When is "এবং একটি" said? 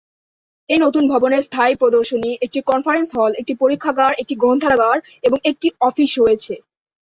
5.23-5.67